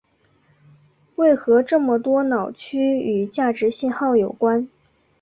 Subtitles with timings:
[1.17, 4.67] 为何这么多脑区与价值信号有关。